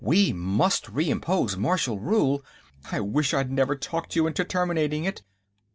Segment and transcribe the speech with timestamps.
[0.03, 2.43] "We must re impose martial rule.
[2.91, 5.21] I wish I'd never talked you into terminating it.